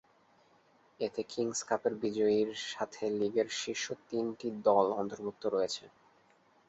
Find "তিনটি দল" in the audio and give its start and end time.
4.09-4.85